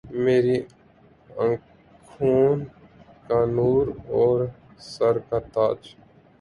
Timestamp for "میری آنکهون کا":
0.23-3.39